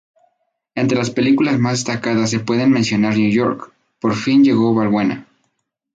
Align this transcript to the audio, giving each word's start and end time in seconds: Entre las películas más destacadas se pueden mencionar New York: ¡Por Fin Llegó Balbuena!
Entre 0.73 0.97
las 0.97 1.11
películas 1.11 1.59
más 1.59 1.73
destacadas 1.73 2.31
se 2.31 2.39
pueden 2.39 2.71
mencionar 2.71 3.15
New 3.15 3.29
York: 3.29 3.71
¡Por 3.99 4.15
Fin 4.15 4.43
Llegó 4.43 4.73
Balbuena! 4.73 5.27